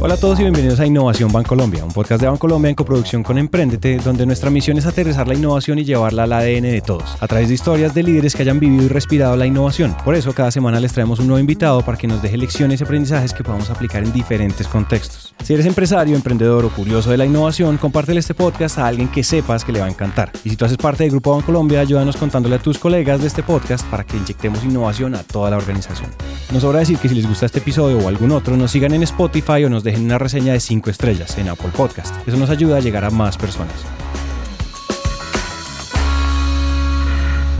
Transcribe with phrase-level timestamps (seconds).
[0.00, 3.36] Hola a todos y bienvenidos a Innovación Bancolombia, un podcast de Bancolombia en coproducción con
[3.36, 7.26] Emprendete, donde nuestra misión es aterrizar la innovación y llevarla al ADN de todos, a
[7.26, 9.96] través de historias de líderes que hayan vivido y respirado la innovación.
[10.04, 12.84] Por eso, cada semana les traemos un nuevo invitado para que nos deje lecciones y
[12.84, 15.34] aprendizajes que podamos aplicar en diferentes contextos.
[15.42, 19.24] Si eres empresario, emprendedor o curioso de la innovación, compártele este podcast a alguien que
[19.24, 20.30] sepas que le va a encantar.
[20.44, 23.42] Y si tú haces parte del Grupo Bancolombia, ayúdanos contándole a tus colegas de este
[23.42, 26.10] podcast para que inyectemos innovación a toda la organización.
[26.52, 29.02] Nos sobra decir que si les gusta este episodio o algún otro, nos sigan en
[29.02, 32.14] Spotify o nos dejen una reseña de 5 estrellas en Apple Podcast.
[32.26, 33.84] Eso nos ayuda a llegar a más personas.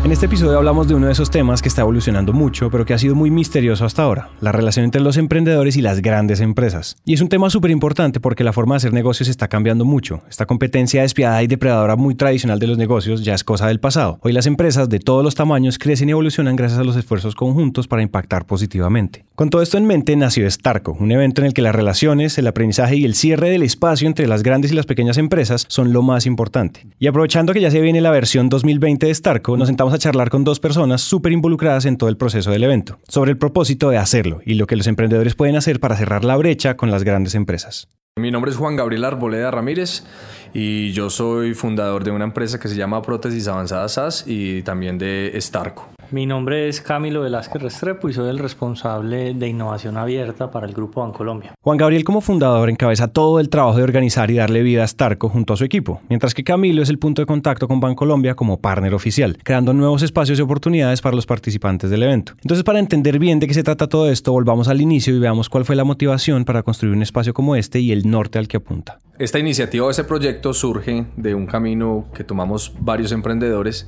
[0.09, 2.95] En este episodio hablamos de uno de esos temas que está evolucionando mucho, pero que
[2.95, 6.97] ha sido muy misterioso hasta ahora, la relación entre los emprendedores y las grandes empresas.
[7.05, 10.23] Y es un tema súper importante porque la forma de hacer negocios está cambiando mucho.
[10.31, 14.19] Esta competencia despiadada y depredadora muy tradicional de los negocios ya es cosa del pasado.
[14.23, 17.87] Hoy las empresas de todos los tamaños crecen y evolucionan gracias a los esfuerzos conjuntos
[17.87, 19.27] para impactar positivamente.
[19.35, 22.47] Con todo esto en mente nació Starco, un evento en el que las relaciones, el
[22.47, 26.01] aprendizaje y el cierre del espacio entre las grandes y las pequeñas empresas son lo
[26.01, 26.87] más importante.
[26.99, 30.31] Y aprovechando que ya se viene la versión 2020 de Starco, nos sentamos a charlar
[30.31, 33.99] con dos personas súper involucradas en todo el proceso del evento, sobre el propósito de
[33.99, 37.35] hacerlo y lo que los emprendedores pueden hacer para cerrar la brecha con las grandes
[37.35, 37.89] empresas.
[38.19, 40.05] Mi nombre es Juan Gabriel Arboleda Ramírez
[40.53, 44.99] y yo soy fundador de una empresa que se llama Prótesis Avanzadas SAS y también
[44.99, 45.89] de Starco.
[46.11, 50.73] Mi nombre es Camilo Velázquez Restrepo y soy el responsable de innovación abierta para el
[50.73, 51.53] Grupo Bancolombia.
[51.61, 55.29] Juan Gabriel como fundador encabeza todo el trabajo de organizar y darle vida a Starco
[55.29, 58.59] junto a su equipo, mientras que Camilo es el punto de contacto con Bancolombia como
[58.59, 62.33] partner oficial, creando nuevos espacios y oportunidades para los participantes del evento.
[62.41, 65.51] Entonces, para entender bien de qué se trata todo esto, volvamos al inicio y veamos
[65.51, 68.57] cuál fue la motivación para construir un espacio como este y el norte al que
[68.57, 68.99] apunta.
[69.19, 73.87] Esta iniciativa o ese proyecto surge de un camino que tomamos varios emprendedores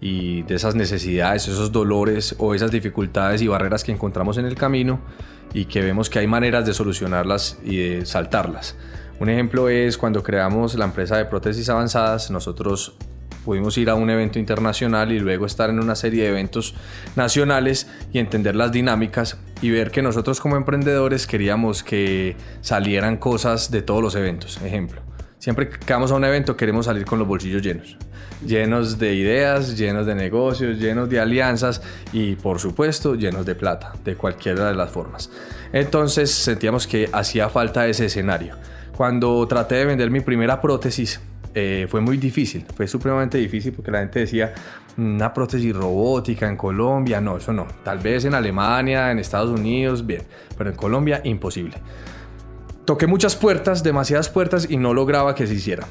[0.00, 4.54] y de esas necesidades, esos dolores o esas dificultades y barreras que encontramos en el
[4.54, 5.00] camino
[5.52, 8.76] y que vemos que hay maneras de solucionarlas y de saltarlas.
[9.20, 12.96] Un ejemplo es cuando creamos la empresa de prótesis avanzadas, nosotros
[13.44, 16.74] pudimos ir a un evento internacional y luego estar en una serie de eventos
[17.14, 23.70] nacionales y entender las dinámicas y ver que nosotros como emprendedores queríamos que salieran cosas
[23.70, 24.60] de todos los eventos.
[24.62, 25.03] Ejemplo,
[25.44, 27.98] siempre que vamos a un evento queremos salir con los bolsillos llenos
[28.46, 31.82] llenos de ideas, llenos de negocios, llenos de alianzas
[32.14, 35.30] y por supuesto llenos de plata, de cualquiera de las formas.
[35.70, 38.56] Entonces sentíamos que hacía falta ese escenario.
[38.96, 41.20] Cuando traté de vender mi primera prótesis,
[41.54, 44.52] eh, fue muy difícil, fue supremamente difícil porque la gente decía,
[44.96, 50.06] una prótesis robótica en Colombia, no, eso no, tal vez en Alemania, en Estados Unidos,
[50.06, 50.22] bien,
[50.56, 51.76] pero en Colombia imposible.
[52.84, 55.86] Toqué muchas puertas, demasiadas puertas y no lograba que se hiciera.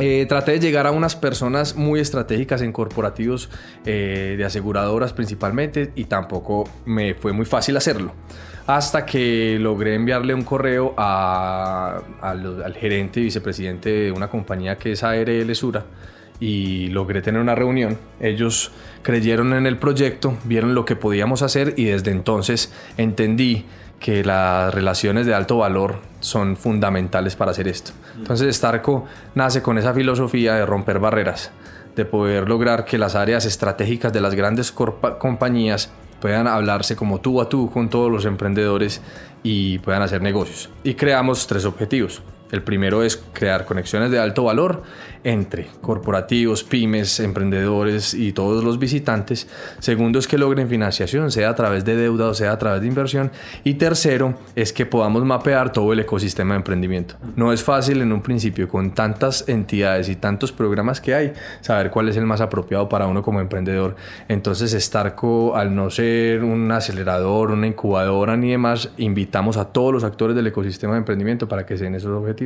[0.00, 3.50] Eh, traté de llegar a unas personas muy estratégicas en corporativos
[3.84, 8.12] eh, de aseguradoras principalmente y tampoco me fue muy fácil hacerlo.
[8.66, 15.02] Hasta que logré enviarle un correo al gerente y vicepresidente de una compañía que es
[15.02, 15.84] ARL Sura
[16.40, 17.96] y logré tener una reunión.
[18.20, 18.70] Ellos
[19.02, 23.64] creyeron en el proyecto, vieron lo que podíamos hacer y desde entonces entendí
[24.00, 27.92] que las relaciones de alto valor son fundamentales para hacer esto.
[28.16, 31.50] Entonces Starco nace con esa filosofía de romper barreras,
[31.96, 37.40] de poder lograr que las áreas estratégicas de las grandes compañías puedan hablarse como tú
[37.40, 39.00] a tú con todos los emprendedores
[39.42, 40.70] y puedan hacer negocios.
[40.82, 42.22] Y creamos tres objetivos.
[42.50, 44.82] El primero es crear conexiones de alto valor
[45.24, 49.48] entre corporativos, pymes, emprendedores y todos los visitantes.
[49.80, 52.86] Segundo es que logren financiación, sea a través de deuda o sea a través de
[52.86, 53.30] inversión.
[53.64, 57.16] Y tercero es que podamos mapear todo el ecosistema de emprendimiento.
[57.36, 61.90] No es fácil en un principio con tantas entidades y tantos programas que hay saber
[61.90, 63.96] cuál es el más apropiado para uno como emprendedor.
[64.28, 70.04] Entonces Starco, al no ser un acelerador, una incubadora ni demás, invitamos a todos los
[70.04, 72.37] actores del ecosistema de emprendimiento para que se den esos objetivos.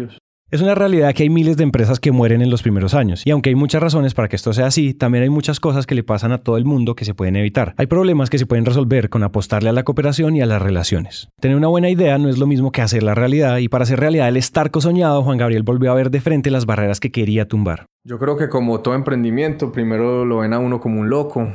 [0.52, 3.30] Es una realidad que hay miles de empresas que mueren en los primeros años, y
[3.30, 6.04] aunque hay muchas razones para que esto sea así, también hay muchas cosas que le
[6.04, 7.72] pasan a todo el mundo que se pueden evitar.
[7.78, 11.30] Hay problemas que se pueden resolver con apostarle a la cooperación y a las relaciones.
[11.40, 13.98] Tener una buena idea no es lo mismo que hacer la realidad, y para hacer
[13.98, 17.48] realidad el estarco soñado, Juan Gabriel volvió a ver de frente las barreras que quería
[17.48, 17.86] tumbar.
[18.04, 21.50] Yo creo que como todo emprendimiento, primero lo ven a uno como un loco,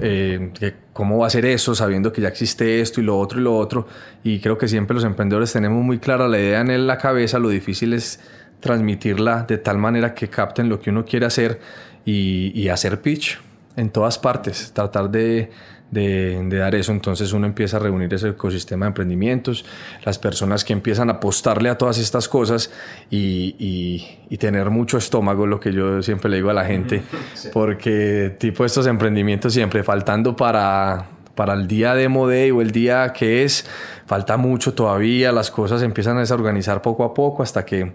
[0.00, 0.52] eh,
[0.92, 3.56] cómo va a ser eso sabiendo que ya existe esto y lo otro y lo
[3.56, 3.86] otro.
[4.22, 7.48] Y creo que siempre los emprendedores tenemos muy clara la idea en la cabeza, lo
[7.48, 8.20] difícil es
[8.60, 11.60] transmitirla de tal manera que capten lo que uno quiere hacer
[12.04, 13.38] y, hacer pitch
[13.76, 15.50] en todas partes, tratar de,
[15.90, 16.92] dar eso.
[16.92, 19.64] Entonces uno empieza a reunir ese ecosistema de emprendimientos,
[20.04, 22.70] las personas que empiezan a apostarle a todas estas cosas
[23.10, 27.02] y, tener mucho estómago, lo que yo siempre le digo a la gente,
[27.52, 33.14] porque tipo estos emprendimientos siempre faltando para para el día de day o el día
[33.14, 33.64] que es,
[34.04, 37.92] falta mucho todavía, las cosas empiezan a desorganizar poco a poco hasta que,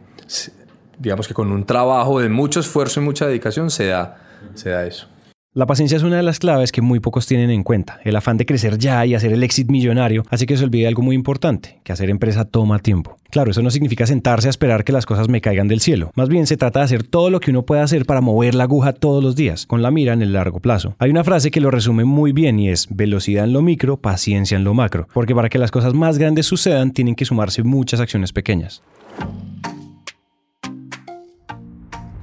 [0.98, 4.18] digamos que con un trabajo de mucho esfuerzo y mucha dedicación se da,
[4.56, 5.08] se da eso.
[5.58, 8.02] La paciencia es una de las claves que muy pocos tienen en cuenta.
[8.04, 11.02] El afán de crecer ya y hacer el éxito millonario hace que se olvide algo
[11.02, 13.16] muy importante, que hacer empresa toma tiempo.
[13.30, 16.12] Claro, eso no significa sentarse a esperar que las cosas me caigan del cielo.
[16.14, 18.66] Más bien se trata de hacer todo lo que uno puede hacer para mover la
[18.66, 20.98] aguja todos los días, con la mira en el largo plazo.
[21.00, 24.58] Hay una frase que lo resume muy bien y es velocidad en lo micro, paciencia
[24.58, 28.02] en lo macro, porque para que las cosas más grandes sucedan tienen que sumarse muchas
[28.02, 28.82] acciones pequeñas.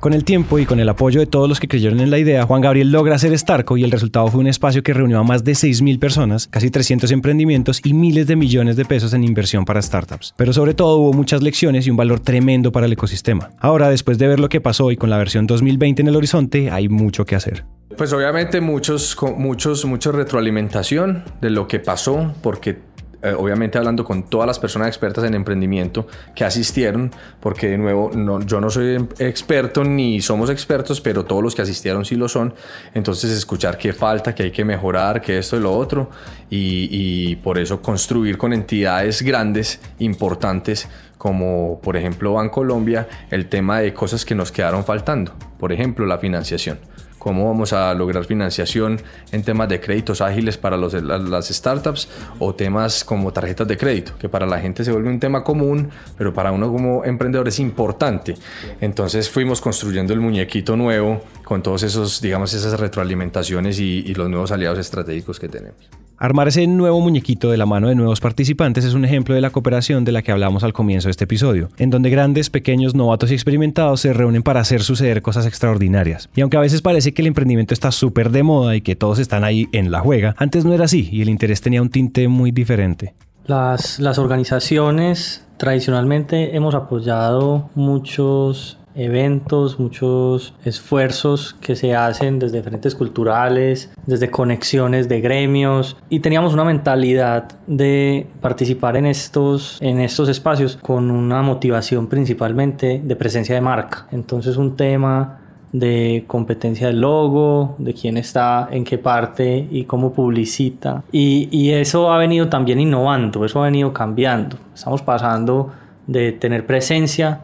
[0.02, 2.44] Con el tiempo y con el apoyo de todos los que creyeron en la idea,
[2.44, 5.44] Juan Gabriel logra hacer Starco y el resultado fue un espacio que reunió a más
[5.44, 9.80] de 6.000 personas, casi 300 emprendimientos y miles de millones de pesos en inversión para
[9.80, 10.34] startups.
[10.36, 13.50] Pero sobre todo hubo muchas lecciones y un valor tremendo para el ecosistema.
[13.60, 16.72] Ahora, después de ver lo que pasó y con la versión 2020 en el horizonte,
[16.72, 17.64] hay mucho que hacer.
[17.96, 22.76] Pues obviamente muchos, muchos, mucha retroalimentación de lo que pasó, porque
[23.22, 28.10] eh, obviamente hablando con todas las personas expertas en emprendimiento que asistieron, porque de nuevo
[28.44, 32.28] yo no soy em, experto ni somos expertos, pero todos los que asistieron sí lo
[32.28, 32.52] son,
[32.94, 36.10] entonces escuchar qué falta, qué hay que mejorar, qué esto y lo otro,
[36.50, 43.78] y, y por eso construir con entidades grandes, importantes, como por ejemplo Bancolombia, el tema
[43.78, 46.80] de cosas que nos quedaron faltando, por ejemplo la financiación
[47.22, 52.08] cómo vamos a lograr financiación en temas de créditos ágiles para las startups
[52.40, 55.90] o temas como tarjetas de crédito, que para la gente se vuelve un tema común,
[56.18, 58.34] pero para uno como emprendedor es importante.
[58.80, 64.50] Entonces fuimos construyendo el muñequito nuevo con todos esos, digamos, esas retroalimentaciones y los nuevos
[64.50, 66.01] aliados estratégicos que tenemos.
[66.22, 69.50] Armar ese nuevo muñequito de la mano de nuevos participantes es un ejemplo de la
[69.50, 73.32] cooperación de la que hablamos al comienzo de este episodio, en donde grandes, pequeños, novatos
[73.32, 76.30] y experimentados se reúnen para hacer suceder cosas extraordinarias.
[76.36, 79.18] Y aunque a veces parece que el emprendimiento está súper de moda y que todos
[79.18, 82.28] están ahí en la juega, antes no era así y el interés tenía un tinte
[82.28, 83.14] muy diferente.
[83.46, 92.94] Las, las organizaciones tradicionalmente hemos apoyado muchos eventos, muchos esfuerzos que se hacen desde frentes
[92.94, 100.28] culturales, desde conexiones de gremios y teníamos una mentalidad de participar en estos, en estos
[100.28, 104.06] espacios con una motivación principalmente de presencia de marca.
[104.10, 105.38] Entonces un tema
[105.72, 111.02] de competencia del logo, de quién está en qué parte y cómo publicita.
[111.10, 114.58] Y, y eso ha venido también innovando, eso ha venido cambiando.
[114.74, 115.72] Estamos pasando
[116.06, 117.40] de tener presencia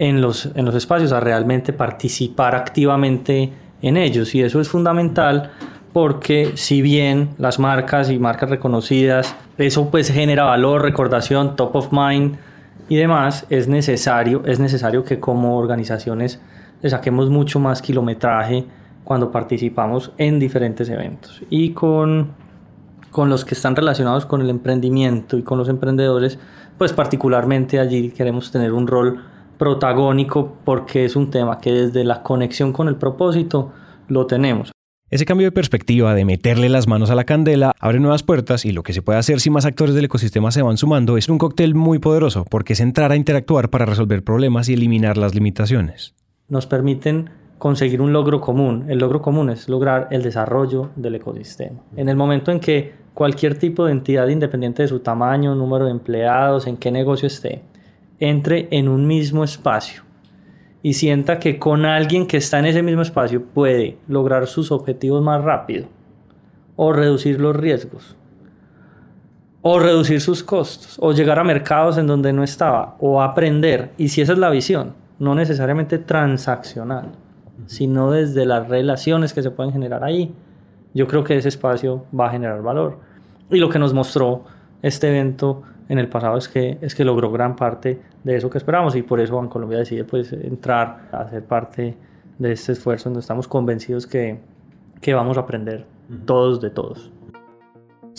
[0.00, 3.52] en los, en los espacios a realmente participar activamente
[3.82, 4.34] en ellos.
[4.34, 5.50] Y eso es fundamental
[5.92, 11.88] porque si bien las marcas y marcas reconocidas, eso pues genera valor, recordación, top of
[11.92, 12.36] mind
[12.88, 16.40] y demás, es necesario, es necesario que como organizaciones
[16.80, 18.64] le saquemos mucho más kilometraje
[19.04, 21.42] cuando participamos en diferentes eventos.
[21.50, 22.30] Y con,
[23.10, 26.38] con los que están relacionados con el emprendimiento y con los emprendedores,
[26.78, 29.22] pues particularmente allí queremos tener un rol
[29.60, 33.70] protagónico porque es un tema que desde la conexión con el propósito
[34.08, 34.72] lo tenemos.
[35.10, 38.72] Ese cambio de perspectiva de meterle las manos a la candela abre nuevas puertas y
[38.72, 41.36] lo que se puede hacer si más actores del ecosistema se van sumando es un
[41.36, 46.14] cóctel muy poderoso porque es entrar a interactuar para resolver problemas y eliminar las limitaciones.
[46.48, 47.28] Nos permiten
[47.58, 48.86] conseguir un logro común.
[48.88, 51.80] El logro común es lograr el desarrollo del ecosistema.
[51.96, 55.90] En el momento en que cualquier tipo de entidad independiente de su tamaño, número de
[55.90, 57.62] empleados, en qué negocio esté,
[58.20, 60.02] entre en un mismo espacio
[60.82, 65.22] y sienta que con alguien que está en ese mismo espacio puede lograr sus objetivos
[65.22, 65.86] más rápido
[66.76, 68.16] o reducir los riesgos
[69.62, 73.90] o reducir sus costos o llegar a mercados en donde no estaba o aprender.
[73.98, 77.12] Y si esa es la visión no necesariamente transaccional
[77.66, 80.34] sino desde las relaciones que se pueden generar ahí
[80.94, 82.98] yo creo que ese espacio va a generar valor.
[83.50, 84.44] Y lo que nos mostró
[84.82, 88.58] este evento en el pasado es que, es que logró gran parte de eso que
[88.58, 91.96] esperamos y por eso Colombia decide pues entrar a ser parte
[92.38, 94.38] de este esfuerzo donde estamos convencidos que,
[95.00, 95.86] que vamos a aprender
[96.26, 97.10] todos de todos.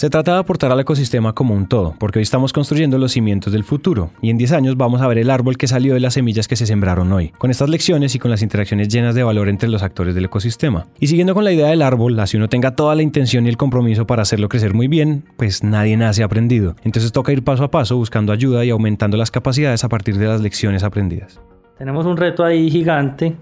[0.02, 3.54] Se trata de aportar al ecosistema como un todo, porque hoy estamos construyendo los cimientos
[3.54, 6.16] del futuro, y en 10 años vamos a ver el árbol que salió de las
[6.16, 9.48] semillas que se sembraron hoy, con estas lecciones y con las interacciones llenas de valor
[9.48, 10.88] entre los actores del ecosistema.
[11.00, 13.58] Y siguiendo con la idea del árbol, así uno tenga toda la intención y el
[13.58, 16.76] compromiso para hacerlo crecer muy bien, pues nadie nace aprendido.
[16.82, 20.26] Entonces toca ir paso a paso buscando ayuda y aumentando las capacidades a partir de
[20.26, 21.40] las lecciones aprendidas.
[21.78, 23.36] Tenemos un reto ahí gigante,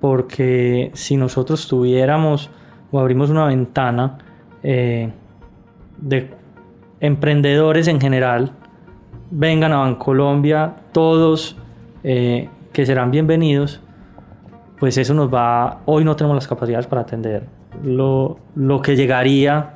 [0.00, 2.50] porque si nosotros tuviéramos
[2.92, 4.18] o abrimos una ventana,
[4.62, 5.10] eh,
[6.02, 6.30] de
[7.00, 8.52] emprendedores en general
[9.30, 11.56] vengan a Bancolombia, todos
[12.04, 13.80] eh, que serán bienvenidos,
[14.78, 17.44] pues eso nos va, hoy no tenemos las capacidades para atender
[17.84, 19.74] lo, lo que llegaría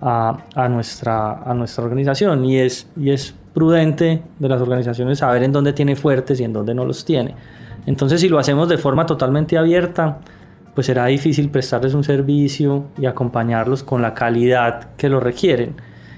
[0.00, 5.52] a, nuestra, a nuestra organización y es, y es prudente de las organizaciones saber en
[5.52, 7.34] dónde tiene fuertes y en dónde no los tiene.
[7.86, 10.18] Entonces si lo hacemos de forma totalmente abierta,
[10.74, 15.76] pues será difícil prestarles un servicio y acompañarlos con la calidad que lo requieren.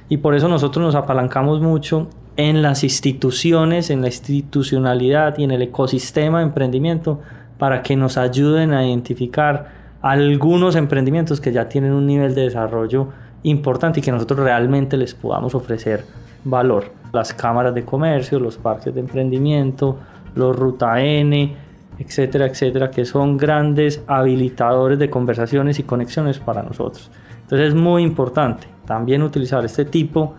[0.08, 5.50] Y por eso nosotros nos apalancamos mucho en las instituciones, en la institucionalidad y en
[5.50, 7.20] el ecosistema de emprendimiento
[7.58, 13.08] para que nos ayuden a identificar algunos emprendimientos que ya tienen un nivel de desarrollo
[13.42, 16.04] importante y que nosotros realmente les podamos ofrecer
[16.44, 16.92] valor.
[17.12, 19.98] Las cámaras de comercio, los parques de emprendimiento,
[20.34, 21.56] los Ruta N,
[21.98, 27.10] etcétera, etcétera, que son grandes habilitadores de conversaciones y conexiones para nosotros.
[27.42, 30.34] Entonces es muy importante también utilizar este tipo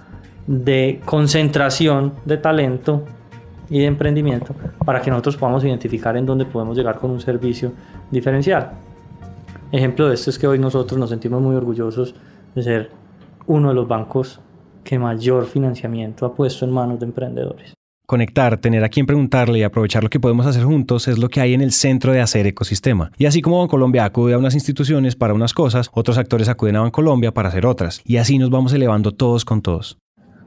[0.45, 3.03] de concentración de talento
[3.69, 7.71] y de emprendimiento para que nosotros podamos identificar en dónde podemos llegar con un servicio
[8.11, 8.71] diferencial.
[9.71, 12.15] Ejemplo de esto es que hoy nosotros nos sentimos muy orgullosos
[12.55, 12.91] de ser
[13.45, 14.39] uno de los bancos
[14.83, 17.76] que mayor financiamiento ha puesto en manos de emprendedores.
[18.09, 21.41] Conectar, tener a quien preguntarle y aprovechar lo que podemos hacer juntos es lo que
[21.41, 23.11] hay en el centro de hacer ecosistema.
[23.17, 26.81] Y así como Bancolombia acude a unas instituciones para unas cosas, otros actores acuden a
[26.83, 27.99] Bancolombia para hacer otras.
[28.05, 29.97] Y así nos vamos elevando todos con todos.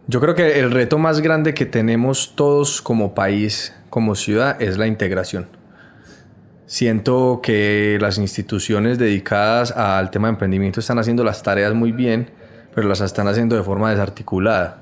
[0.07, 4.79] Yo creo que el reto más grande que tenemos todos como país, como ciudad, es
[4.79, 5.47] la integración.
[6.65, 12.31] Siento que las instituciones dedicadas al tema de emprendimiento están haciendo las tareas muy bien,
[12.75, 14.80] pero las están haciendo de forma desarticulada.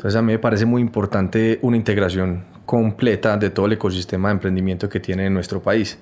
[0.00, 4.32] Entonces a mí me parece muy importante una integración completa de todo el ecosistema de
[4.32, 5.98] emprendimiento que tiene en nuestro país.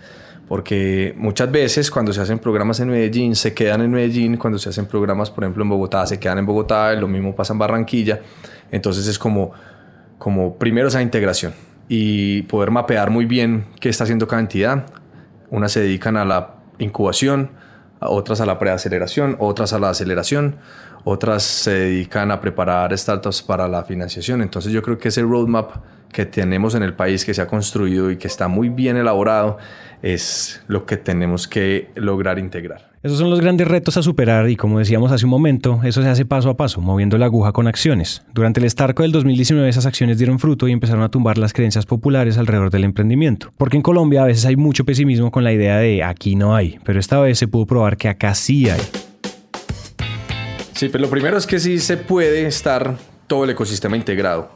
[0.47, 4.69] Porque muchas veces cuando se hacen programas en Medellín se quedan en Medellín, cuando se
[4.69, 8.21] hacen programas por ejemplo en Bogotá se quedan en Bogotá, lo mismo pasa en Barranquilla.
[8.71, 9.51] Entonces es como,
[10.17, 11.53] como primero esa integración
[11.89, 14.87] y poder mapear muy bien qué está haciendo cada entidad.
[15.51, 17.51] Unas se dedican a la incubación,
[17.99, 20.59] otras a la preaceleración, otras a la aceleración,
[21.09, 24.43] otras se dedican a preparar startups para la financiación.
[24.43, 25.71] Entonces yo creo que ese roadmap
[26.13, 29.57] que tenemos en el país, que se ha construido y que está muy bien elaborado,
[30.03, 32.91] es lo que tenemos que lograr integrar.
[33.03, 36.09] Esos son los grandes retos a superar y como decíamos hace un momento, eso se
[36.09, 38.23] hace paso a paso, moviendo la aguja con acciones.
[38.35, 41.87] Durante el estarco del 2019 esas acciones dieron fruto y empezaron a tumbar las creencias
[41.87, 43.51] populares alrededor del emprendimiento.
[43.57, 46.79] Porque en Colombia a veces hay mucho pesimismo con la idea de aquí no hay,
[46.85, 48.81] pero esta vez se pudo probar que acá sí hay.
[50.79, 54.49] Sí, pero lo primero es que sí se puede estar todo el ecosistema integrado.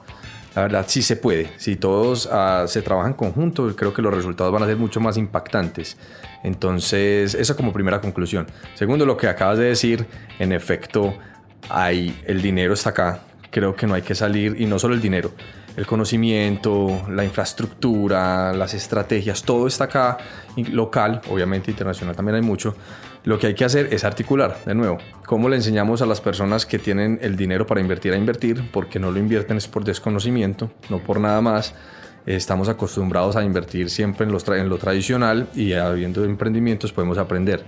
[0.55, 1.50] La verdad, sí se puede.
[1.57, 5.17] Si todos uh, se trabajan conjuntos, creo que los resultados van a ser mucho más
[5.17, 5.97] impactantes.
[6.45, 8.47] Entonces, eso como primera conclusión.
[8.76, 10.07] Segundo, lo que acabas de decir,
[10.38, 11.12] en efecto,
[11.69, 13.23] hay, el dinero está acá.
[13.50, 15.33] Creo que no hay que salir, y no solo el dinero,
[15.76, 20.19] el conocimiento, la infraestructura, las estrategias, todo está acá,
[20.71, 22.76] local, obviamente internacional también hay mucho,
[23.25, 26.67] lo que hay que hacer es articular, de nuevo, cómo le enseñamos a las personas
[26.67, 30.73] que tienen el dinero para invertir a invertir, porque no lo invierten es por desconocimiento,
[30.91, 31.73] no por nada más.
[32.26, 37.64] Estamos acostumbrados a invertir siempre en, lo tradicional y habiendo emprendimientos podemos aprender.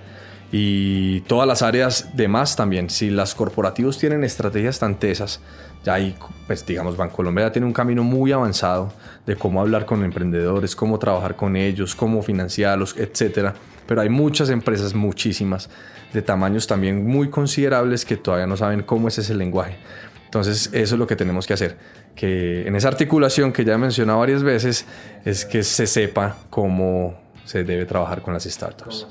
[0.51, 2.91] Y todas las áreas de más también.
[2.91, 5.41] Si las corporativos tienen estrategias tan tesas,
[5.85, 8.93] ya ahí, pues digamos, Bancolombia ya tiene un camino muy avanzado
[9.27, 13.55] de cómo hablar con emprendedores, cómo trabajar con ellos, cómo financiarlos, etcétera
[13.87, 15.71] pero hay muchas empresas, muchísimas,
[16.13, 19.77] de tamaños también muy considerables que todavía no saben cómo es ese lenguaje.
[20.25, 21.77] Entonces, eso es lo que tenemos que hacer,
[22.17, 24.85] que en esa articulación que ya he mencionado varias veces,
[25.25, 29.07] es que se sepa cómo se debe trabajar con las startups.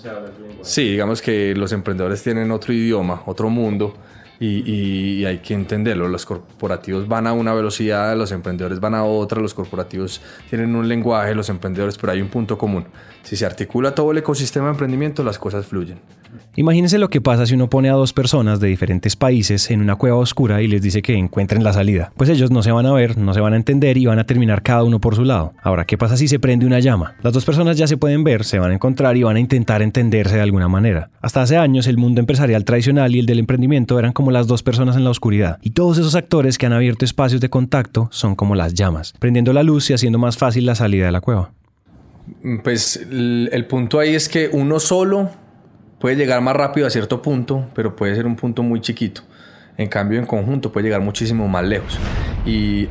[0.61, 3.95] Sí, digamos que los emprendedores tienen otro idioma, otro mundo,
[4.45, 6.07] y, hay que entenderlo.
[6.07, 10.87] Los corporativos van a una velocidad, los emprendedores van a otra, los corporativos tienen un
[10.87, 12.85] lenguaje, los emprendedores, pero hay un punto común.
[13.23, 15.99] Si se articula todo el ecosistema de emprendimiento, las cosas fluyen.
[16.55, 19.95] Imagínense lo que pasa si uno pone a dos personas de diferentes países en una
[19.95, 22.11] cueva oscura y les dice que encuentren la salida.
[22.17, 24.25] Pues ellos no se van a ver, no se van a entender y van a
[24.25, 25.53] terminar cada uno por su lado.
[25.61, 27.15] Ahora, ¿qué pasa si se prende una llama?
[27.21, 29.81] Las dos personas ya se pueden ver, se van a encontrar y van a intentar
[29.81, 31.09] entenderse de alguna manera.
[31.21, 34.63] Hasta hace años el mundo empresarial tradicional y el del emprendimiento eran como las dos
[34.63, 35.57] personas en la oscuridad.
[35.61, 39.53] Y todos esos actores que han abierto espacios de contacto son como las llamas, prendiendo
[39.53, 41.51] la luz y haciendo más fácil la salida de la cueva.
[42.63, 45.29] Pues el punto ahí es que uno solo
[46.03, 49.21] puede llegar más rápido a cierto punto, pero puede ser un punto muy chiquito.
[49.77, 51.97] En cambio, en conjunto puede llegar muchísimo más lejos.
[52.45, 52.89] Y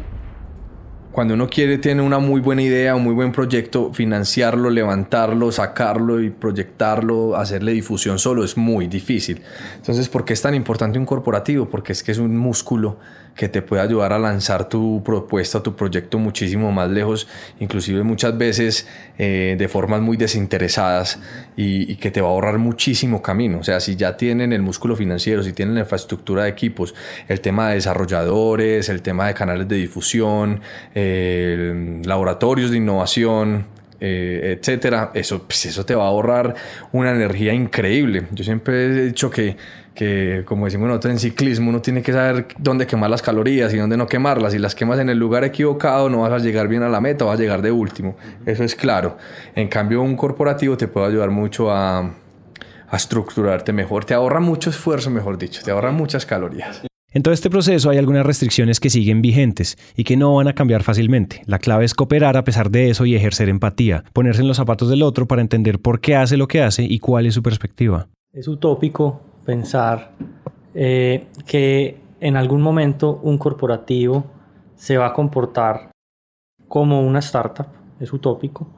[1.12, 6.22] cuando uno quiere, tiene una muy buena idea, un muy buen proyecto, financiarlo, levantarlo, sacarlo
[6.22, 9.42] y proyectarlo, hacerle difusión solo es muy difícil.
[9.76, 11.68] Entonces, ¿por qué es tan importante un corporativo?
[11.68, 12.96] Porque es que es un músculo
[13.34, 17.28] que te puede ayudar a lanzar tu propuesta, tu proyecto muchísimo más lejos,
[17.60, 18.86] inclusive muchas veces
[19.18, 21.18] eh, de formas muy desinteresadas
[21.56, 23.58] y, que te va a ahorrar muchísimo camino.
[23.58, 26.94] O sea, si ya tienen el músculo financiero, si tienen la infraestructura de equipos,
[27.28, 30.60] el tema de desarrolladores, el tema de canales de difusión,
[30.94, 33.66] laboratorios de innovación,
[34.04, 36.56] eh, etcétera, eso, pues eso te va a ahorrar
[36.90, 38.24] una energía increíble.
[38.32, 39.56] Yo siempre he dicho que,
[39.94, 43.76] que, como decimos nosotros en ciclismo, uno tiene que saber dónde quemar las calorías y
[43.76, 44.54] dónde no quemarlas.
[44.54, 47.24] Si las quemas en el lugar equivocado, no vas a llegar bien a la meta,
[47.24, 48.16] vas a llegar de último.
[48.44, 49.18] Eso es claro.
[49.54, 54.04] En cambio, un corporativo te puede ayudar mucho a, a estructurarte mejor.
[54.04, 55.62] Te ahorra mucho esfuerzo, mejor dicho.
[55.62, 56.82] Te ahorra muchas calorías.
[57.14, 60.54] En todo este proceso hay algunas restricciones que siguen vigentes y que no van a
[60.54, 61.42] cambiar fácilmente.
[61.44, 64.88] La clave es cooperar a pesar de eso y ejercer empatía, ponerse en los zapatos
[64.88, 68.08] del otro para entender por qué hace lo que hace y cuál es su perspectiva.
[68.32, 70.12] Es utópico pensar
[70.74, 74.24] eh, que en algún momento un corporativo
[74.74, 75.90] se va a comportar
[76.66, 77.66] como una startup,
[78.00, 78.68] es utópico,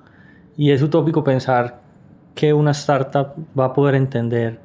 [0.57, 1.83] y es utópico pensar
[2.35, 4.63] que una startup va a poder entender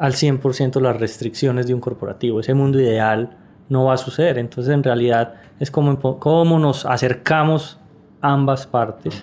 [0.00, 2.40] al 100% las restricciones de un corporativo.
[2.40, 3.36] Ese mundo ideal
[3.68, 4.38] no va a suceder.
[4.38, 7.78] Entonces, en realidad, es como cómo nos acercamos
[8.22, 9.22] ambas partes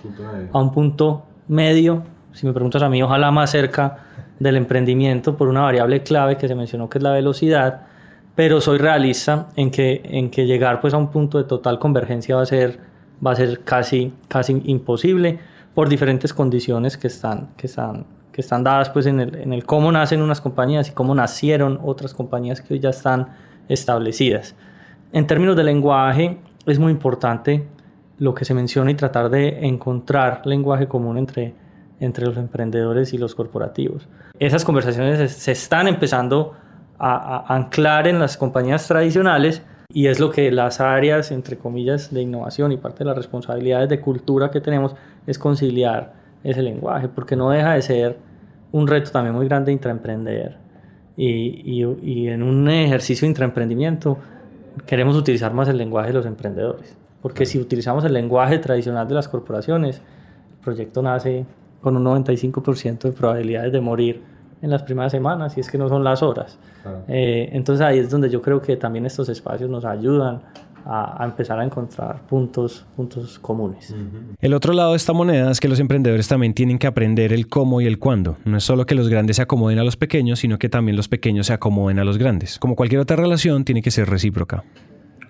[0.54, 2.04] a un punto medio.
[2.32, 3.98] Si me preguntas a mí, ojalá más cerca
[4.40, 7.88] del emprendimiento por una variable clave que se mencionó que es la velocidad,
[8.36, 12.36] pero soy realista en que, en que llegar pues a un punto de total convergencia
[12.36, 12.80] va a ser,
[13.26, 15.40] va a ser casi, casi imposible
[15.74, 18.06] por diferentes condiciones que están, que están
[18.38, 21.80] que están dadas pues en el, en el cómo nacen unas compañías y cómo nacieron
[21.84, 23.30] otras compañías que hoy ya están
[23.68, 24.54] establecidas.
[25.12, 27.66] En términos de lenguaje, es muy importante
[28.20, 31.56] lo que se menciona y tratar de encontrar lenguaje común entre,
[32.00, 34.08] entre los emprendedores y los corporativos.
[34.38, 36.54] Esas conversaciones se están empezando
[37.00, 42.14] a, a, anclar en las compañías tradicionales y es lo que las áreas, entre comillas,
[42.14, 46.14] de innovación y parte de las responsabilidades de cultura que tenemos es conciliar
[46.44, 48.27] ese lenguaje, porque no deja de ser
[48.72, 50.58] un reto también muy grande intraemprender.
[51.16, 54.18] Y, y, y en un ejercicio de intraemprendimiento
[54.86, 56.96] queremos utilizar más el lenguaje de los emprendedores.
[57.22, 61.46] Porque si utilizamos el lenguaje tradicional de las corporaciones, el proyecto nace
[61.82, 64.22] con un 95% de probabilidades de morir
[64.62, 66.58] en las primeras semanas, y es que no son las horas.
[67.08, 70.42] Eh, entonces ahí es donde yo creo que también estos espacios nos ayudan
[70.90, 73.94] a, empezar a encontrar puntos, puntos comunes.
[74.40, 77.48] El otro lado de esta moneda es que los emprendedores también tienen que aprender el
[77.48, 78.38] cómo y el cuándo.
[78.46, 81.10] No es solo que los grandes se acomoden a los pequeños, sino que también los
[81.10, 82.58] pequeños se acomoden a los grandes.
[82.60, 84.64] Como cualquier otra relación, tiene que ser recíproca.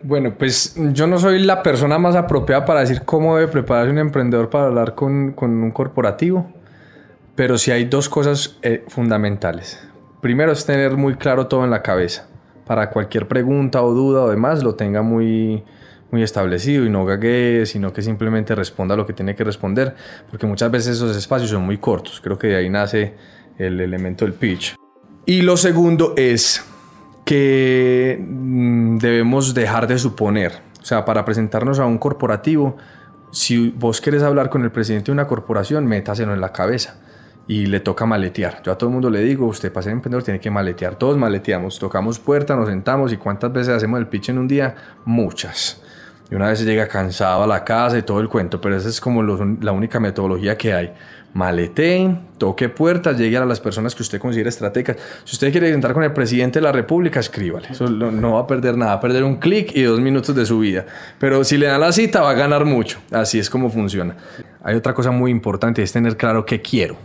[0.04, 3.98] Bueno, pues yo no soy la persona más apropiada para decir cómo debe prepararse un
[3.98, 6.52] emprendedor para hablar con, con un corporativo,
[7.36, 9.84] pero sí hay dos cosas eh, fundamentales.
[10.22, 12.28] Primero es tener muy claro todo en la cabeza
[12.68, 15.64] para cualquier pregunta o duda o demás lo tenga muy,
[16.12, 19.96] muy establecido y no gague, sino que simplemente responda lo que tiene que responder,
[20.30, 22.22] porque muchas veces esos espacios son muy cortos.
[22.22, 23.16] Creo que de ahí nace
[23.58, 24.76] el elemento del pitch.
[25.26, 26.64] Y lo segundo es
[27.26, 32.78] que mm, debemos dejar de suponer, o sea, para presentarnos a un corporativo,
[33.32, 37.00] si vos querés hablar con el presidente de una corporación, métaselo en la cabeza
[37.48, 38.62] y le toca maletear.
[38.64, 40.96] Yo a todo el mundo le digo, usted para ser emprendedor tiene que maletear.
[40.96, 44.76] Todos maleteamos, tocamos puerta, nos sentamos y cuántas veces hacemos el pitch en un día?
[45.06, 45.82] Muchas.
[46.30, 48.90] Y una vez se llega cansado a la casa y todo el cuento, pero esa
[48.90, 50.94] es como la única metodología que hay.
[51.34, 54.98] Maletee, toque puertas, llegue a las personas que usted considera estratégicas.
[55.24, 57.68] Si usted quiere entrar con el presidente de la República, escríbale.
[57.70, 60.46] Eso no va a perder nada, va a perder un clic y dos minutos de
[60.46, 60.86] su vida.
[61.20, 63.00] Pero si le da la cita, va a ganar mucho.
[63.12, 64.18] Así es como funciona.
[64.64, 66.98] Hay otra cosa muy importante, es tener claro qué quiero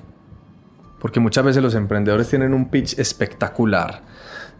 [1.02, 4.02] porque muchas veces los emprendedores tienen un pitch espectacular,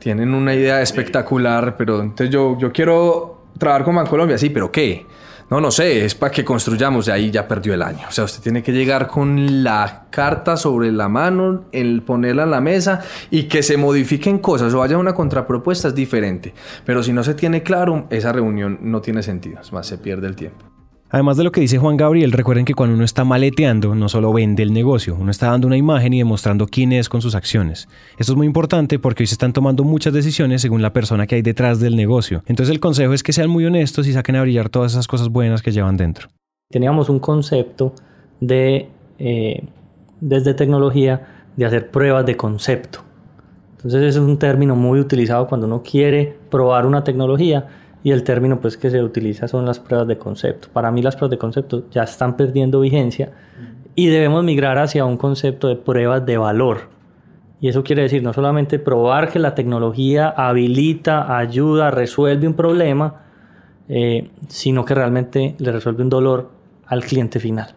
[0.01, 5.07] tienen una idea espectacular, pero entonces yo, yo quiero trabajar con Bancolombia, sí, pero ¿qué?
[5.51, 8.09] No, no sé, es para que construyamos, de ahí ya perdió el año.
[8.09, 12.51] O sea, usted tiene que llegar con la carta sobre la mano, el ponerla en
[12.51, 16.55] la mesa y que se modifiquen cosas o haya una contrapropuesta es diferente.
[16.85, 20.27] Pero si no se tiene claro, esa reunión no tiene sentido, es más, se pierde
[20.27, 20.72] el tiempo.
[21.13, 24.33] Además de lo que dice Juan Gabriel, recuerden que cuando uno está maleteando, no solo
[24.33, 27.87] vende el negocio, uno está dando una imagen y demostrando quién es con sus acciones.
[28.17, 31.35] Esto es muy importante porque hoy se están tomando muchas decisiones según la persona que
[31.35, 32.43] hay detrás del negocio.
[32.47, 35.29] Entonces el consejo es que sean muy honestos y saquen a brillar todas esas cosas
[35.29, 36.31] buenas que llevan dentro.
[36.71, 37.93] Teníamos un concepto
[38.41, 39.65] de, eh,
[40.19, 43.01] desde tecnología, de hacer pruebas de concepto.
[43.77, 47.69] Entonces es un término muy utilizado cuando uno quiere probar una tecnología
[48.05, 50.69] y el término pues que se utiliza son las pruebas de concepto.
[50.73, 53.31] Para mí las pruebas de concepto ya están perdiendo vigencia
[53.95, 56.89] y debemos migrar hacia un concepto de pruebas de valor.
[57.61, 63.23] Y eso quiere decir no solamente probar que la tecnología habilita, ayuda, resuelve un problema,
[63.89, 66.51] eh, sino que realmente le resuelve un dolor
[66.87, 67.75] al cliente final,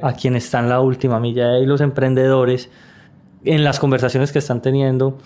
[0.00, 1.58] a quien está en la última milla.
[1.58, 2.70] Y los emprendedores,
[3.44, 5.18] en las conversaciones que están teniendo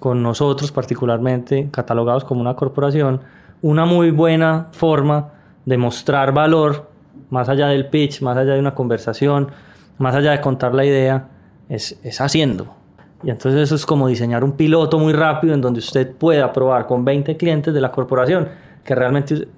[0.00, 3.20] con nosotros particularmente, catalogados como una corporación,
[3.64, 5.30] una muy buena forma
[5.64, 6.90] de mostrar valor,
[7.30, 9.48] más allá del pitch, más allá de una conversación,
[9.96, 11.28] más allá de contar la idea,
[11.70, 12.74] es, es haciendo.
[13.22, 16.86] Y entonces eso es como diseñar un piloto muy rápido en donde usted pueda probar
[16.86, 18.48] con 20 clientes de la corporación
[18.84, 19.48] que realmente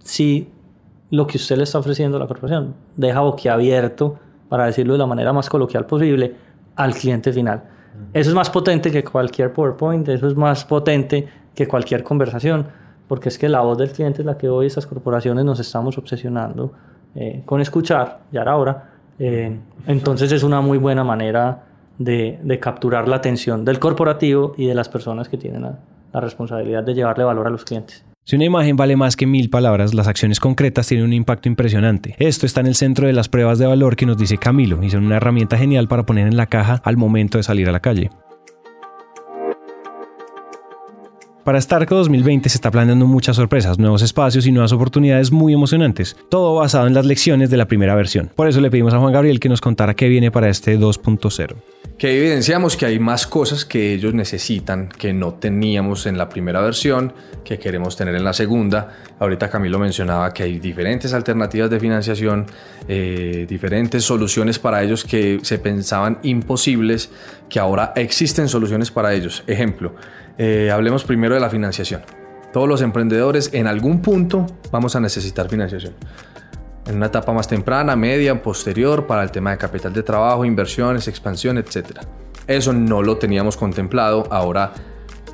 [0.00, 0.50] si
[1.08, 4.18] lo que usted le está ofreciendo a la corporación deja boquiabierto,
[4.50, 6.34] para decirlo de la manera más coloquial posible,
[6.74, 7.62] al cliente final.
[8.12, 12.66] Eso es más potente que cualquier PowerPoint, eso es más potente que cualquier conversación
[13.08, 15.96] porque es que la voz del cliente es la que hoy estas corporaciones nos estamos
[15.98, 16.72] obsesionando
[17.14, 18.90] eh, con escuchar, ya era hora.
[19.18, 21.64] Eh, entonces es una muy buena manera
[21.98, 25.78] de, capturar la atención del corporativo y de las personas que tienen la,
[26.12, 28.04] la responsabilidad de llevarle valor a los clientes.
[28.24, 32.16] Si una imagen vale más que mil palabras, las acciones concretas tienen un impacto impresionante.
[32.18, 34.90] Esto está en el centro de las pruebas de valor que nos dice Camilo y
[34.90, 37.80] son una herramienta genial para poner en la caja al momento de salir a la
[37.80, 38.10] calle.
[41.46, 46.16] Para Starco 2020 se está planeando muchas sorpresas, nuevos espacios y nuevas oportunidades muy emocionantes,
[46.28, 48.32] todo basado en las lecciones de la primera versión.
[48.34, 51.54] Por eso le pedimos a Juan Gabriel que nos contara qué viene para este 2.0
[51.98, 56.60] que evidenciamos que hay más cosas que ellos necesitan que no teníamos en la primera
[56.60, 58.92] versión, que queremos tener en la segunda.
[59.18, 62.46] Ahorita Camilo mencionaba que hay diferentes alternativas de financiación,
[62.86, 67.10] eh, diferentes soluciones para ellos que se pensaban imposibles,
[67.48, 69.42] que ahora existen soluciones para ellos.
[69.46, 69.94] Ejemplo,
[70.38, 72.02] eh, hablemos primero de la financiación.
[72.52, 75.94] Todos los emprendedores en algún punto vamos a necesitar financiación
[76.86, 81.08] en una etapa más temprana, media, posterior, para el tema de capital de trabajo, inversiones,
[81.08, 82.00] expansión, etc.
[82.46, 84.72] Eso no lo teníamos contemplado, ahora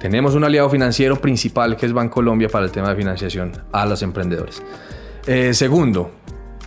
[0.00, 4.02] tenemos un aliado financiero principal que es Bancolombia para el tema de financiación a los
[4.02, 4.62] emprendedores.
[5.26, 6.10] Eh, segundo,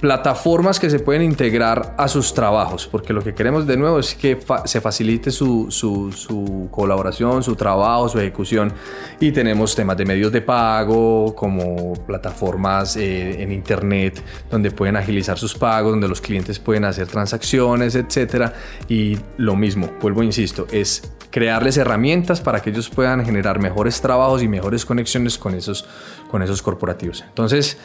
[0.06, 4.14] plataformas que se pueden integrar a sus trabajos, porque lo que queremos de nuevo es
[4.14, 8.72] que se facilite su, su, colaboración, su trabajo, su ejecución.
[9.20, 15.40] Y tenemos temas de medios de pago, como plataformas eh, en Internet, donde pueden agilizar
[15.40, 18.52] sus pagos, donde los clientes pueden hacer transacciones, etc.
[18.88, 24.44] Y lo mismo, vuelvo, insisto, es crearles herramientas para que ellos puedan generar mejores trabajos
[24.44, 25.88] y mejores conexiones con esos,
[26.30, 27.26] con esos corporativos.
[27.28, 27.80] Entonces,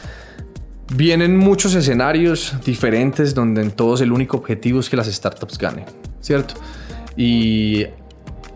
[0.92, 5.85] Vienen muchos escenarios diferentes donde en todos el único objetivo es que las startups ganen,
[6.20, 6.55] ¿cierto?
[7.16, 7.87] Y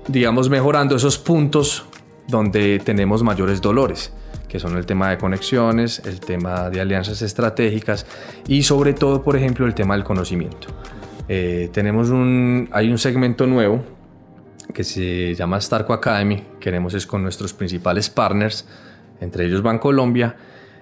[0.09, 1.85] digamos mejorando esos puntos
[2.27, 4.12] donde tenemos mayores dolores,
[4.49, 8.05] que son el tema de conexiones, el tema de alianzas estratégicas
[8.49, 10.68] y sobre todo, por ejemplo, el tema del conocimiento.
[11.29, 13.85] Eh, tenemos un, hay un segmento nuevo
[14.73, 18.66] que se llama Starco Academy, queremos es con nuestros principales partners,
[19.20, 20.35] entre ellos Bancolombia,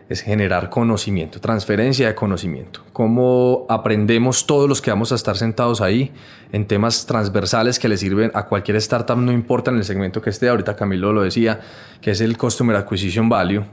[0.09, 2.83] es generar conocimiento, transferencia de conocimiento.
[2.93, 6.12] Cómo aprendemos todos los que vamos a estar sentados ahí
[6.53, 10.31] en temas transversales que le sirven a cualquier startup, no importa en el segmento que
[10.31, 10.49] esté.
[10.49, 11.61] Ahorita Camilo lo decía,
[12.01, 13.65] que es el Customer Acquisition Value.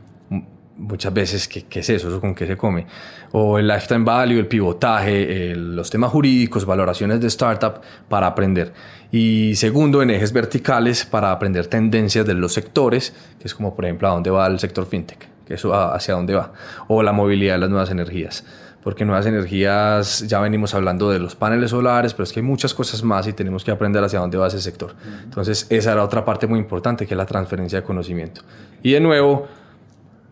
[0.78, 2.08] Muchas veces, ¿qué, es eso?
[2.08, 2.86] ¿Eso con qué se come?
[3.34, 8.72] O el Lifetime Value, el pivotaje, los temas jurídicos, valoraciones de startup para aprender.
[9.12, 13.84] Y segundo, en ejes verticales para aprender tendencias de los sectores, que es como por
[13.84, 16.54] ejemplo a dónde va el sector fintech eso hacia dónde va,
[16.88, 18.46] o la movilidad de las nuevas energías.
[18.84, 22.74] Porque nuevas energías, ya venimos hablando de los paneles solares, pero es que hay muchas
[22.74, 24.96] cosas más y tenemos que aprender hacia dónde va ese sector.
[25.24, 28.42] Entonces, esa era otra parte muy importante, que es la transferencia de conocimiento.
[28.82, 29.48] Y de nuevo,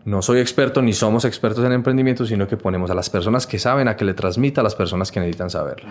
[0.06, 3.58] no soy experto ni somos expertos en emprendimiento, sino que ponemos a las personas que
[3.58, 5.86] saben a que le transmita a las personas que necesitan saberlo.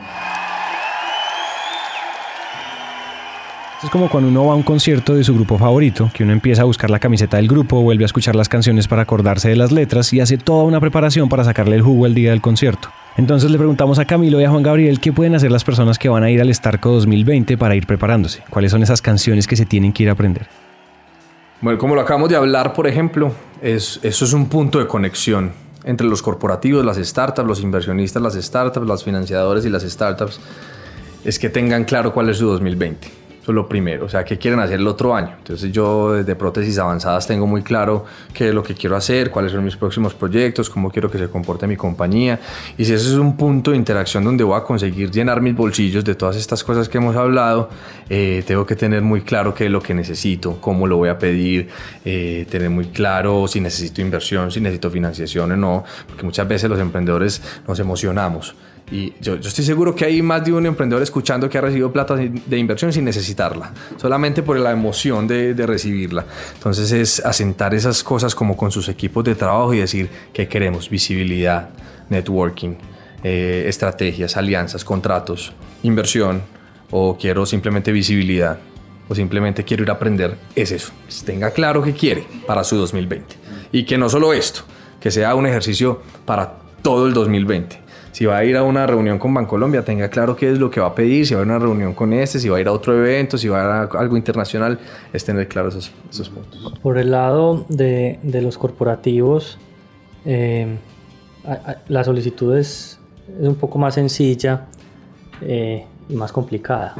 [3.83, 6.63] Es como cuando uno va a un concierto de su grupo favorito, que uno empieza
[6.63, 9.71] a buscar la camiseta del grupo, vuelve a escuchar las canciones para acordarse de las
[9.71, 12.89] letras y hace toda una preparación para sacarle el jugo el día del concierto.
[13.17, 16.09] Entonces le preguntamos a Camilo y a Juan Gabriel qué pueden hacer las personas que
[16.09, 18.43] van a ir al Starco 2020 para ir preparándose.
[18.49, 20.47] ¿Cuáles son esas canciones que se tienen que ir a aprender?
[21.61, 25.51] Bueno, como lo acabamos de hablar, por ejemplo, es, eso es un punto de conexión
[25.83, 30.39] entre los corporativos, las startups, los inversionistas, las startups, los financiadores y las startups.
[31.23, 33.16] Es que tengan claro cuál es su 2020
[33.47, 35.35] Lo primero, o sea, ¿qué quieren hacer el otro año?
[35.37, 39.53] Entonces yo desde prótesis avanzadas tengo muy claro qué es lo que quiero hacer, cuáles
[39.53, 42.39] son mis próximos proyectos, cómo quiero que se comporte mi compañía.
[42.77, 46.03] Y si ese es un punto de interacción donde voy a conseguir llenar mis bolsillos
[46.03, 47.69] de todas estas cosas que hemos hablado,
[48.09, 51.17] eh, tengo que tener muy claro qué es lo que necesito, cómo lo voy a
[51.17, 51.69] pedir,
[52.03, 56.69] eh, tener muy claro si necesito inversión, si necesito financiación o no, porque muchas veces
[56.69, 58.55] los emprendedores nos emocionamos
[58.89, 61.91] y yo, yo, estoy seguro que hay más de un emprendedor escuchando que ha recibido
[61.91, 66.25] plata de inversión sin necesitarla, solamente por la emoción de, de, recibirla.
[66.53, 70.89] Entonces es asentar esas cosas como con sus equipos de trabajo y decir que queremos
[70.89, 71.69] visibilidad,
[72.09, 72.75] networking,
[73.23, 75.51] eh, estrategias, alianzas, contratos,
[75.83, 76.41] inversión
[76.91, 78.57] o quiero simplemente visibilidad
[79.09, 80.37] o simplemente quiero ir a aprender.
[80.55, 80.93] Es eso.
[81.25, 83.35] Tenga claro qué quiere para su 2020.
[83.73, 84.61] Y que no solo esto,
[85.01, 87.86] que sea un ejercicio para todo el 2020
[88.17, 90.79] si va a ir a una reunión con Bancolombia, tenga claro qué es lo que
[90.79, 92.59] va a pedir, si va a ir a una reunión con este, si va a
[92.59, 94.79] ir a otro evento, si va a, ir a algo internacional,
[95.13, 96.73] es tener claro esos, esos puntos.
[96.81, 99.59] Por el lado de, de los corporativos,
[100.25, 100.79] eh,
[101.89, 102.99] la solicitud es,
[103.39, 104.65] es, un poco más sencilla
[105.41, 106.95] eh, y más complicada.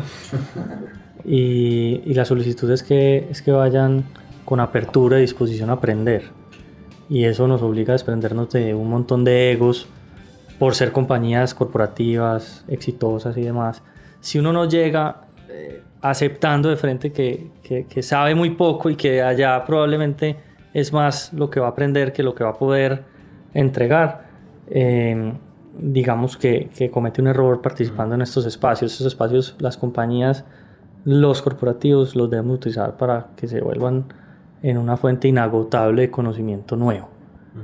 [1.25, 4.05] y, y, la solicitud es que, es que vayan
[4.45, 6.25] con apertura y disposición a aprender.
[7.09, 9.87] Y eso nos obliga a desprendernos de un montón de egos
[10.59, 13.83] por ser compañías corporativas exitosas y demás,
[14.19, 19.21] si uno no llega eh, aceptando de frente que, que, sabe muy poco y que
[19.21, 20.37] allá probablemente
[20.73, 23.03] es más lo que va a aprender que lo que va a poder
[23.53, 24.27] entregar,
[24.69, 25.37] em,
[25.77, 28.91] digamos que, que, comete un error participando en estos espacios.
[28.91, 30.45] Estos espacios las compañías,
[31.05, 34.05] los corporativos los debemos utilizar para que se vuelvan
[34.61, 37.09] en una fuente inagotable de conocimiento nuevo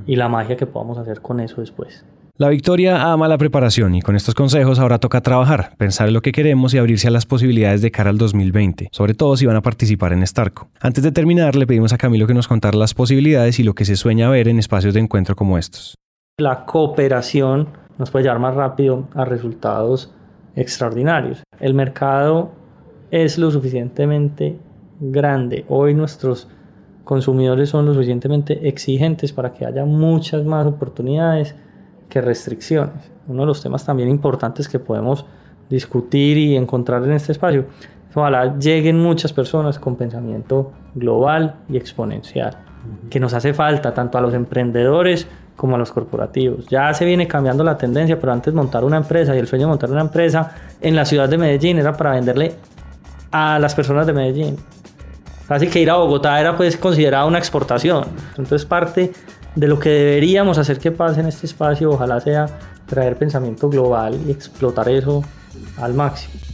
[0.08, 2.06] y la magia que podamos hacer con eso después.
[2.36, 6.22] La Victoria ama la preparación y con estos consejos ahora toca trabajar, pensar en lo
[6.22, 9.56] que queremos y abrirse a las posibilidades de cara al 2020, sobre todo si van
[9.56, 10.68] a participar en Starco.
[10.82, 13.86] Antes de terminar, le pedimos a Camilo que nos contara las posibilidades y lo que
[13.86, 15.94] se sueña ver en espacios de encuentro como estos.
[16.40, 17.68] La cooperación
[18.00, 20.12] nos puede llevar más rápido a resultados
[20.56, 21.44] extraordinarios.
[21.60, 22.50] El mercado
[23.12, 24.58] es lo suficientemente
[25.00, 25.66] grande.
[25.70, 26.48] Hoy nuestros
[27.04, 31.56] consumidores son lo suficientemente exigentes para que haya muchas más oportunidades
[32.14, 33.12] que restricciones.
[33.28, 35.26] Uno de los temas también importantes que podemos
[35.68, 37.66] discutir y encontrar en este espacio.
[38.14, 42.56] Ojalá lleguen muchas personas con pensamiento global y exponencial,
[43.10, 46.68] que nos hace falta tanto a los emprendedores como a los corporativos.
[46.68, 49.70] Ya se viene cambiando la tendencia, pero antes montar una empresa y el sueño de
[49.70, 52.54] montar una empresa en la ciudad de Medellín era para venderle
[53.32, 54.58] a las personas de Medellín.
[55.48, 58.06] Casi que ir a Bogotá era pues considerada una exportación.
[58.38, 59.12] Entonces parte
[59.56, 62.48] de lo que deberíamos hacer que pase en este espacio, ojalá sea
[62.86, 65.24] traer pensamiento global y explotar eso
[65.78, 66.53] al máximo.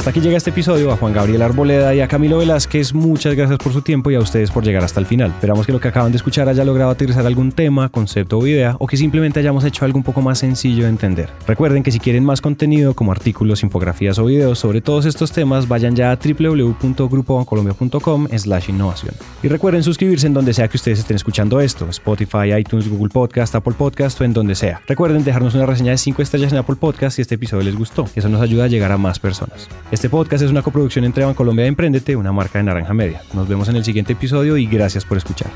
[0.00, 0.90] Hasta aquí llega este episodio.
[0.90, 4.20] A Juan Gabriel Arboleda y a Camilo Velázquez, muchas gracias por su tiempo y a
[4.20, 5.32] ustedes por llegar hasta el final.
[5.32, 8.76] Esperamos que lo que acaban de escuchar haya logrado aterrizar algún tema, concepto o idea,
[8.78, 11.28] o que simplemente hayamos hecho algo un poco más sencillo de entender.
[11.46, 15.68] Recuerden que si quieren más contenido como artículos, infografías o videos sobre todos estos temas,
[15.68, 19.14] vayan ya a www.grupobancolombia.com slash innovación.
[19.42, 23.54] Y recuerden suscribirse en donde sea que ustedes estén escuchando esto, Spotify, iTunes, Google Podcast,
[23.54, 24.80] Apple Podcast o en donde sea.
[24.88, 28.06] Recuerden dejarnos una reseña de 5 estrellas en Apple Podcast si este episodio les gustó.
[28.14, 29.68] Eso nos ayuda a llegar a más personas.
[29.90, 33.22] Este podcast es una coproducción entre Bancolombia y Emprendete, una marca de Naranja Media.
[33.34, 35.50] Nos vemos en el siguiente episodio y gracias por escuchar.